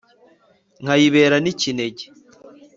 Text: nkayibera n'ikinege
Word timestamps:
nkayibera 0.81 1.37
n'ikinege 1.39 2.05